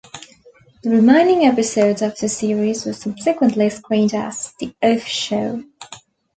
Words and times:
The 0.81 0.89
remaining 0.89 1.45
episodes 1.45 2.01
of 2.01 2.17
the 2.17 2.27
series 2.27 2.87
were 2.87 2.93
subsequently 2.93 3.69
screened 3.69 4.15
as 4.15 4.51
"The 4.59 4.73
Of 4.81 5.03
Show". 5.03 5.63